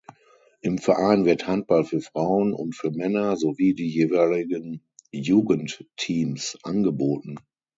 Im 0.61 0.79
Verein 0.79 1.25
wird 1.25 1.45
Handball 1.45 1.83
für 1.83 2.01
Frauen 2.01 2.55
und 2.55 2.75
für 2.75 2.89
Männer 2.89 3.37
sowie 3.37 3.75
die 3.75 3.87
jeweiligen 3.87 4.81
Jugendteams 5.11 6.57
angeboten. 6.63 7.35